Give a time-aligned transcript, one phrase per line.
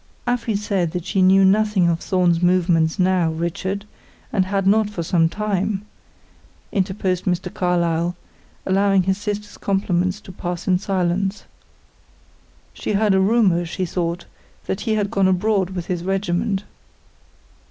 [0.25, 3.85] "Afy said that she knew nothing of Thorn's movements now, Richard,
[4.33, 5.83] and had not for some time,"
[6.71, 7.53] interposed Mr.
[7.53, 8.15] Carlyle,
[8.65, 11.43] allowing his sister's compliments to pass in silence.
[12.73, 14.25] "She heard a rumor, she thought,
[14.65, 16.63] that he had gone abroad with his regiment."